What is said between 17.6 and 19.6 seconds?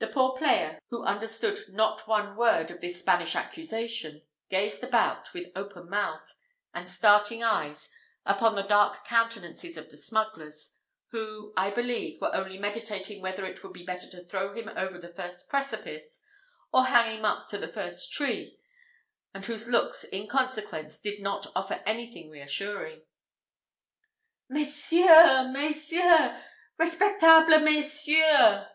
the first tree; and